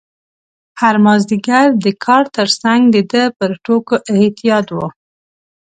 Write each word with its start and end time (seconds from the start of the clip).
هره 0.79 0.99
مازدیګر 1.05 1.67
د 1.83 1.85
کار 2.05 2.23
ترڅنګ 2.35 2.81
د 2.95 2.97
ده 3.11 3.23
پر 3.37 3.51
ټوکو 3.65 3.95
اعتیاد 4.13 4.67
و. 4.71 4.77